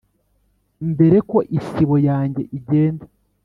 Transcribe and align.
Mbera 0.91 1.17
ko 1.29 1.37
isibo, 1.57 1.95
yanjye 2.07 2.41
igenda 2.57 3.05